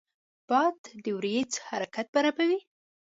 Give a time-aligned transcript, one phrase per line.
[0.49, 2.59] باد د وریځو حرکت برابروي